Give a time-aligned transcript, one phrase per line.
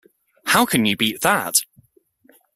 [0.45, 1.57] How can you beat that?